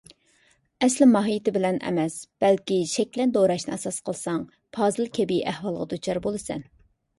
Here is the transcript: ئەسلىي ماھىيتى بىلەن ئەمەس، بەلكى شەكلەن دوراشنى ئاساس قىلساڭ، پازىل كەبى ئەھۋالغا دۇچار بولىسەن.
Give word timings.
ئەسلىي 0.85 1.07
ماھىيتى 1.11 1.53
بىلەن 1.57 1.77
ئەمەس، 1.89 2.15
بەلكى 2.45 2.79
شەكلەن 2.93 3.35
دوراشنى 3.37 3.75
ئاساس 3.77 4.01
قىلساڭ، 4.09 4.41
پازىل 4.79 5.15
كەبى 5.21 5.41
ئەھۋالغا 5.55 5.89
دۇچار 5.95 6.25
بولىسەن. 6.27 6.69